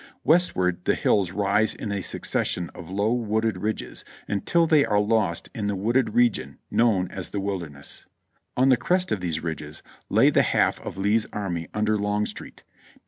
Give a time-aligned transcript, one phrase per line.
[0.23, 5.51] Westward the hills rise by a succession of low, wooded ridges until they are lost
[5.53, 8.07] in the wooded region known as the Wilderness.
[8.57, 12.63] On the crest of these ridges lay the half of Lee's army under Longstreet.